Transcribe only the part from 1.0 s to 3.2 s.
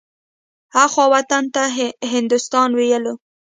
وطن ته هندوستان ويلو.